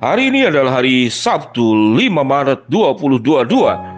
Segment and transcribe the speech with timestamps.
[0.00, 1.60] Hari ini adalah hari Sabtu
[1.92, 3.89] 5 Maret 2022.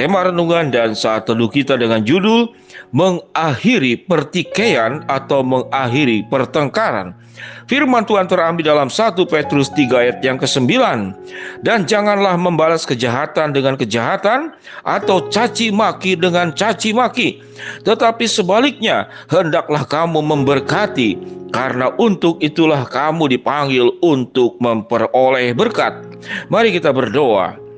[0.00, 2.48] Tema renungan dan saat teduh kita dengan judul
[2.88, 7.12] Mengakhiri Pertikaian atau Mengakhiri Pertengkaran.
[7.68, 10.72] Firman Tuhan terambil dalam 1 Petrus 3 ayat yang ke-9.
[11.60, 14.56] Dan janganlah membalas kejahatan dengan kejahatan
[14.88, 17.44] atau caci maki dengan caci maki.
[17.84, 21.20] Tetapi sebaliknya, hendaklah kamu memberkati
[21.52, 25.92] karena untuk itulah kamu dipanggil untuk memperoleh berkat.
[26.48, 27.68] Mari kita berdoa.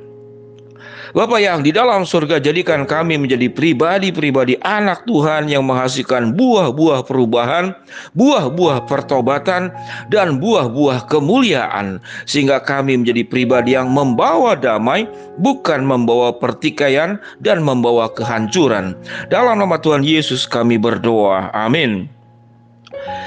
[1.12, 7.77] Bapak yang di dalam surga jadikan kami menjadi pribadi-pribadi anak Tuhan yang menghasilkan buah-buah perubahan,
[8.16, 9.68] buah-buah pertobatan,
[10.08, 12.00] dan buah-buah kemuliaan.
[12.24, 15.05] Sehingga kami menjadi pribadi yang membawa damai,
[15.36, 18.96] bukan membawa pertikaian dan membawa kehancuran.
[19.28, 21.52] Dalam nama Tuhan Yesus kami berdoa.
[21.52, 22.08] Amin.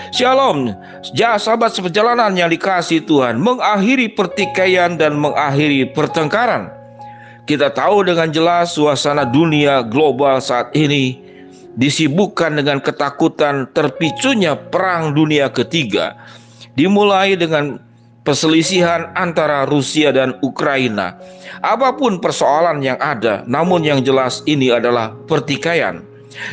[0.09, 0.73] Shalom,
[1.13, 6.74] ya sahabat seperjalanan yang dikasih Tuhan, mengakhiri pertikaian dan mengakhiri pertengkaran.
[7.45, 11.21] Kita tahu dengan jelas suasana dunia global saat ini
[11.77, 16.17] disibukkan dengan ketakutan terpicunya perang dunia ketiga.
[16.73, 17.77] Dimulai dengan
[18.25, 21.21] perselisihan antara Rusia dan Ukraina.
[21.61, 26.01] Apa pun persoalan yang ada, namun yang jelas ini adalah pertikaian.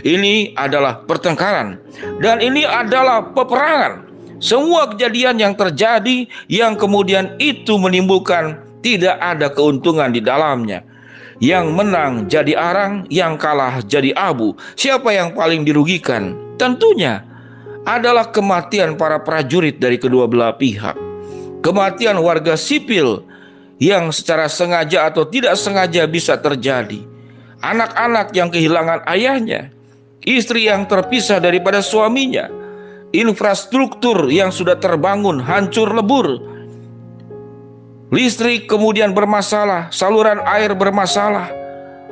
[0.06, 1.80] Ini adalah pertengkaran
[2.22, 4.06] dan ini adalah peperangan.
[4.38, 10.82] Semua kejadian yang terjadi yang kemudian itu menimbulkan tidak ada keuntungan di dalamnya.
[11.42, 14.54] Yang menang jadi arang, yang kalah jadi abu.
[14.78, 16.38] Siapa yang paling dirugikan?
[16.54, 17.22] Tentunya
[17.82, 20.94] adalah kematian para prajurit dari kedua belah pihak.
[21.66, 23.26] Kematian warga sipil
[23.82, 27.02] yang secara sengaja atau tidak sengaja bisa terjadi.
[27.62, 29.70] Anak-anak yang kehilangan ayahnya,
[30.26, 32.46] istri yang terpisah daripada suaminya,
[33.14, 36.51] infrastruktur yang sudah terbangun hancur lebur,
[38.12, 41.48] Listrik kemudian bermasalah, saluran air bermasalah,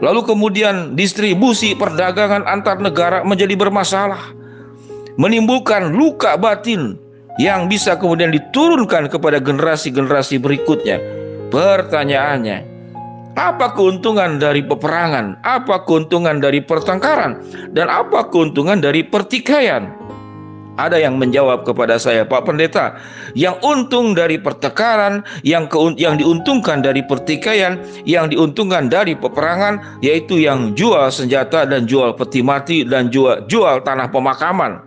[0.00, 4.32] lalu kemudian distribusi perdagangan antar negara menjadi bermasalah,
[5.20, 6.96] menimbulkan luka batin
[7.36, 10.96] yang bisa kemudian diturunkan kepada generasi-generasi berikutnya.
[11.52, 12.64] Pertanyaannya,
[13.36, 15.36] apa keuntungan dari peperangan?
[15.44, 17.44] Apa keuntungan dari pertengkaran?
[17.76, 19.92] Dan apa keuntungan dari pertikaian?
[20.80, 22.96] Ada yang menjawab kepada saya, Pak Pendeta,
[23.36, 27.76] yang untung dari pertengkaran, yang ke, yang diuntungkan dari pertikaian,
[28.08, 33.84] yang diuntungkan dari peperangan, yaitu yang jual senjata dan jual peti mati dan jual jual
[33.84, 34.80] tanah pemakaman.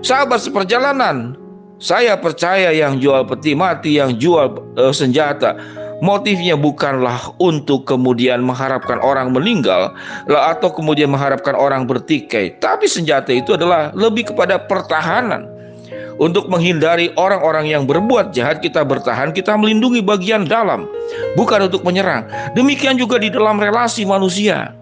[0.00, 1.36] Sahabat seperjalanan,
[1.78, 5.54] saya percaya yang jual peti mati, yang jual uh, senjata,
[5.98, 9.90] Motifnya bukanlah untuk kemudian mengharapkan orang meninggal
[10.30, 15.50] atau kemudian mengharapkan orang bertikai, tapi senjata itu adalah lebih kepada pertahanan.
[16.18, 20.90] Untuk menghindari orang-orang yang berbuat jahat, kita bertahan, kita melindungi bagian dalam,
[21.38, 22.26] bukan untuk menyerang.
[22.58, 24.74] Demikian juga di dalam relasi manusia.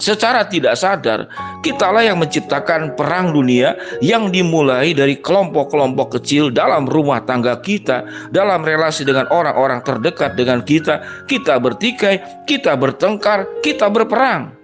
[0.00, 1.28] Secara tidak sadar,
[1.60, 8.64] kitalah yang menciptakan perang dunia yang dimulai dari kelompok-kelompok kecil dalam rumah tangga kita, dalam
[8.64, 11.04] relasi dengan orang-orang terdekat dengan kita.
[11.28, 14.56] Kita bertikai, kita bertengkar, kita berperang.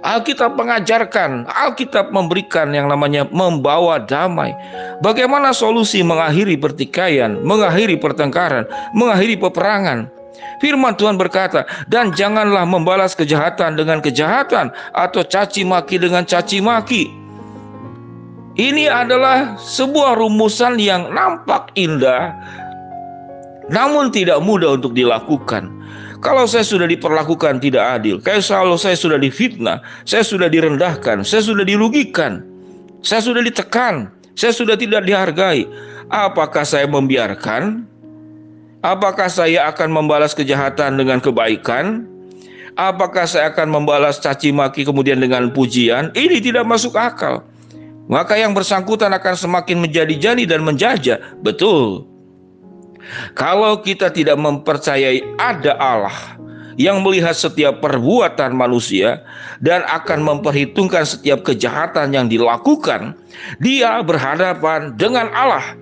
[0.00, 4.56] Alkitab mengajarkan, Alkitab memberikan yang namanya membawa damai.
[5.04, 8.64] Bagaimana solusi mengakhiri pertikaian, mengakhiri pertengkaran,
[8.96, 10.19] mengakhiri peperangan?
[10.60, 17.08] Firman Tuhan berkata, "Dan janganlah membalas kejahatan dengan kejahatan atau caci maki dengan caci maki."
[18.60, 22.34] Ini adalah sebuah rumusan yang nampak indah,
[23.72, 25.70] namun tidak mudah untuk dilakukan.
[26.20, 31.40] Kalau saya sudah diperlakukan tidak adil, kayak kalau saya sudah difitnah, saya sudah direndahkan, saya
[31.40, 32.44] sudah dirugikan,
[33.00, 35.64] saya sudah ditekan, saya sudah tidak dihargai,
[36.12, 37.88] apakah saya membiarkan
[38.80, 42.08] Apakah saya akan membalas kejahatan dengan kebaikan?
[42.80, 46.08] Apakah saya akan membalas caci maki kemudian dengan pujian?
[46.16, 47.44] Ini tidak masuk akal.
[48.08, 51.20] Maka yang bersangkutan akan semakin menjadi-jadi dan menjajah.
[51.44, 52.08] Betul.
[53.36, 56.40] Kalau kita tidak mempercayai ada Allah
[56.80, 59.20] yang melihat setiap perbuatan manusia
[59.60, 63.12] dan akan memperhitungkan setiap kejahatan yang dilakukan,
[63.60, 65.76] dia berhadapan dengan Allah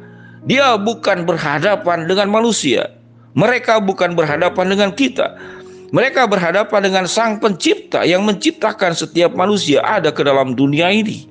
[0.48, 2.88] dia bukan berhadapan dengan manusia.
[3.36, 5.36] Mereka bukan berhadapan dengan kita.
[5.92, 11.28] Mereka berhadapan dengan Sang Pencipta yang menciptakan setiap manusia ada ke dalam dunia ini.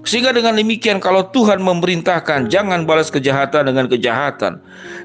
[0.00, 4.56] Sehingga dengan demikian kalau Tuhan memerintahkan jangan balas kejahatan dengan kejahatan,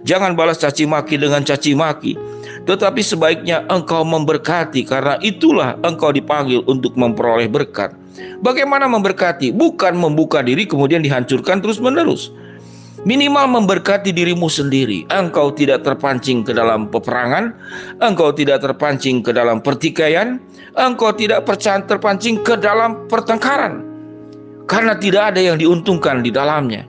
[0.07, 2.15] jangan balas caci maki dengan caci maki,
[2.63, 7.91] tetapi sebaiknya engkau memberkati karena itulah engkau dipanggil untuk memperoleh berkat.
[8.39, 9.51] Bagaimana memberkati?
[9.51, 12.31] Bukan membuka diri kemudian dihancurkan terus-menerus.
[13.05, 15.05] Minimal memberkati dirimu sendiri.
[15.13, 17.53] Engkau tidak terpancing ke dalam peperangan,
[18.01, 20.41] engkau tidak terpancing ke dalam pertikaian,
[20.73, 21.45] engkau tidak
[21.85, 23.85] terpancing ke dalam pertengkaran
[24.65, 26.85] karena tidak ada yang diuntungkan di dalamnya.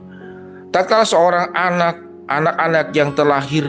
[0.73, 3.65] Tak kalah seorang anak, anak-anak yang terlahir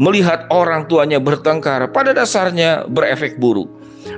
[0.00, 3.68] melihat orang tuanya bertengkar, pada dasarnya berefek buruk.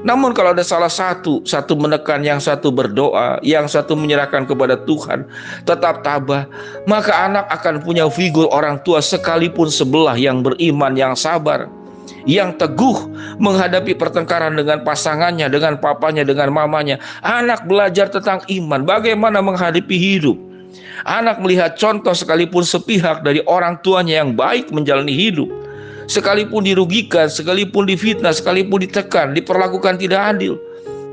[0.04, 5.24] Namun kalau ada salah satu, satu menekan, yang satu berdoa, yang satu menyerahkan kepada Tuhan,
[5.64, 6.44] tetap tabah,
[6.84, 11.72] maka anak akan punya figur orang tua sekalipun sebelah yang beriman, yang sabar
[12.24, 16.96] yang teguh menghadapi pertengkaran dengan pasangannya, dengan papanya, dengan mamanya.
[17.20, 20.36] Anak belajar tentang iman, bagaimana menghadapi hidup.
[21.04, 25.48] Anak melihat contoh sekalipun sepihak dari orang tuanya yang baik menjalani hidup.
[26.04, 30.60] Sekalipun dirugikan, sekalipun difitnah, sekalipun ditekan, diperlakukan tidak adil.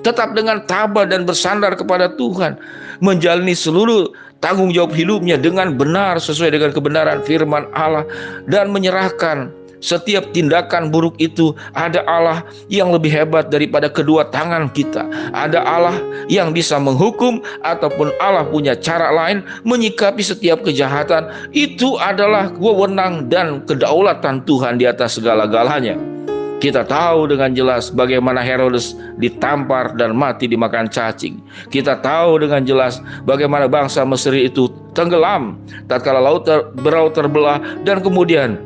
[0.01, 2.57] Tetap dengan tabah dan bersandar kepada Tuhan.
[3.05, 4.09] Menjalani seluruh
[4.41, 8.03] tanggung jawab hidupnya dengan benar sesuai dengan kebenaran firman Allah.
[8.49, 15.10] Dan menyerahkan setiap tindakan buruk itu ada Allah yang lebih hebat daripada kedua tangan kita.
[15.33, 15.98] Ada Allah
[16.30, 21.33] yang bisa menghukum ataupun Allah punya cara lain menyikapi setiap kejahatan.
[21.51, 25.98] Itu adalah wewenang dan kedaulatan Tuhan di atas segala-galanya.
[26.62, 31.42] Kita tahu dengan jelas bagaimana Herodes ditampar dan mati dimakan cacing.
[31.74, 35.57] Kita tahu dengan jelas bagaimana bangsa Mesir itu tenggelam
[35.89, 38.62] tatkala laut ter, beraut terbelah dan kemudian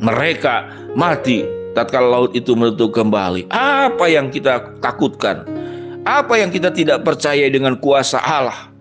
[0.00, 1.44] mereka mati
[1.76, 3.52] tatkala laut itu menutup kembali.
[3.52, 5.46] Apa yang kita takutkan?
[6.08, 8.72] Apa yang kita tidak percaya dengan kuasa Allah?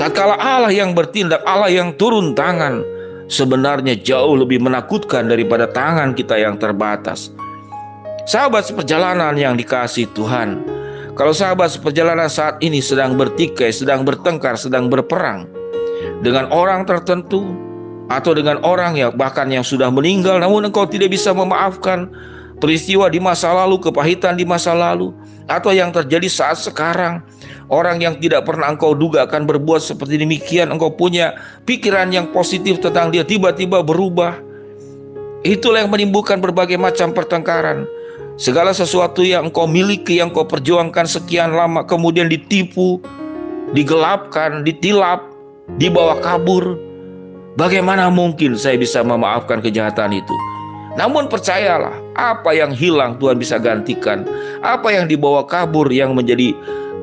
[0.00, 2.82] Tatkala Allah yang bertindak, Allah yang turun tangan,
[3.28, 7.30] sebenarnya jauh lebih menakutkan daripada tangan kita yang terbatas.
[8.24, 10.62] Sahabat seperjalanan yang dikasih Tuhan,
[11.18, 15.50] kalau sahabat seperjalanan saat ini sedang bertikai, sedang bertengkar, sedang berperang
[16.22, 17.67] dengan orang tertentu,
[18.08, 22.08] atau dengan orang yang bahkan yang sudah meninggal namun engkau tidak bisa memaafkan
[22.58, 25.14] peristiwa di masa lalu, kepahitan di masa lalu
[25.48, 27.24] atau yang terjadi saat sekarang.
[27.68, 31.36] Orang yang tidak pernah engkau duga akan berbuat seperti demikian, engkau punya
[31.68, 34.40] pikiran yang positif tentang dia tiba-tiba berubah.
[35.44, 37.84] Itulah yang menimbulkan berbagai macam pertengkaran.
[38.40, 43.04] Segala sesuatu yang engkau miliki, yang engkau perjuangkan sekian lama kemudian ditipu,
[43.76, 45.28] digelapkan, ditilap,
[45.76, 46.80] dibawa kabur,
[47.58, 50.30] Bagaimana mungkin saya bisa memaafkan kejahatan itu?
[50.94, 54.22] Namun percayalah, apa yang hilang Tuhan bisa gantikan.
[54.62, 56.54] Apa yang dibawa kabur yang menjadi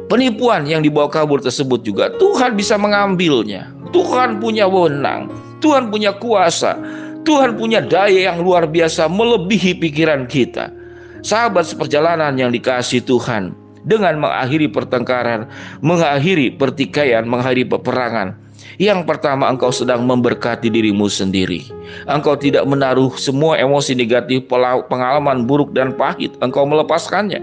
[0.07, 3.68] penipuan yang dibawa kabur tersebut juga Tuhan bisa mengambilnya.
[3.92, 5.28] Tuhan punya wewenang,
[5.60, 6.80] Tuhan punya kuasa,
[7.28, 10.72] Tuhan punya daya yang luar biasa melebihi pikiran kita.
[11.19, 13.51] Sahabat seperjalanan yang dikasih Tuhan
[13.84, 15.51] dengan mengakhiri pertengkaran,
[15.84, 18.45] mengakhiri pertikaian, mengakhiri peperangan
[18.76, 21.64] yang pertama, engkau sedang memberkati dirimu sendiri.
[22.12, 24.44] Engkau tidak menaruh semua emosi negatif,
[24.92, 26.36] pengalaman buruk dan pahit.
[26.44, 27.39] Engkau melepaskannya.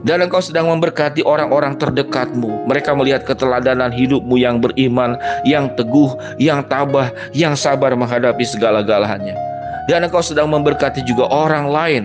[0.00, 2.64] Dan engkau sedang memberkati orang-orang terdekatmu.
[2.70, 9.36] Mereka melihat keteladanan hidupmu yang beriman, yang teguh, yang tabah, yang sabar menghadapi segala-galanya.
[9.90, 12.04] Dan engkau sedang memberkati juga orang lain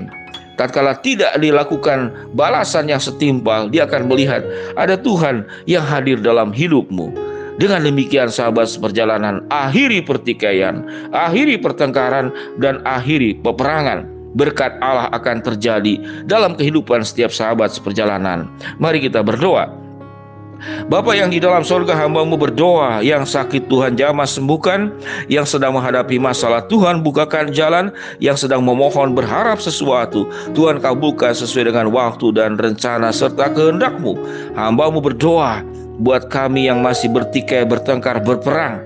[0.56, 4.42] tatkala tidak dilakukan balasan yang setimpal, dia akan melihat
[4.80, 7.35] ada Tuhan yang hadir dalam hidupmu.
[7.56, 10.84] Dengan demikian sahabat seperjalanan akhiri pertikaian,
[11.16, 14.12] akhiri pertengkaran dan akhiri peperangan.
[14.36, 18.52] Berkat Allah akan terjadi dalam kehidupan setiap sahabat seperjalanan.
[18.84, 19.86] Mari kita berdoa.
[20.88, 24.88] Bapak yang di dalam surga hambamu berdoa Yang sakit Tuhan jamah sembuhkan
[25.28, 27.92] Yang sedang menghadapi masalah Tuhan bukakan jalan
[28.24, 34.16] Yang sedang memohon berharap sesuatu Tuhan kabulkan sesuai dengan waktu dan rencana serta kehendakmu
[34.56, 38.85] Hambamu berdoa buat kami yang masih bertikai, bertengkar, berperang.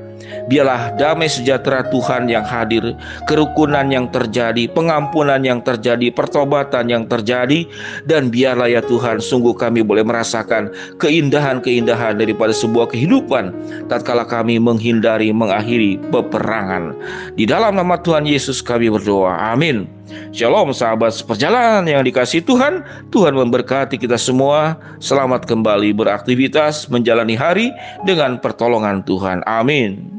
[0.49, 2.97] Biarlah damai sejahtera Tuhan yang hadir,
[3.29, 7.69] kerukunan yang terjadi, pengampunan yang terjadi, pertobatan yang terjadi,
[8.09, 13.53] dan biarlah ya Tuhan, sungguh kami boleh merasakan keindahan-keindahan daripada sebuah kehidupan
[13.85, 16.97] tatkala kami menghindari, mengakhiri peperangan.
[17.37, 19.53] Di dalam nama Tuhan Yesus kami berdoa.
[19.53, 19.85] Amin.
[20.33, 22.81] Shalom sahabat seperjalanan yang dikasih Tuhan.
[23.13, 24.77] Tuhan memberkati kita semua.
[24.97, 27.69] Selamat kembali beraktivitas menjalani hari
[28.09, 29.45] dengan pertolongan Tuhan.
[29.45, 30.18] Amin.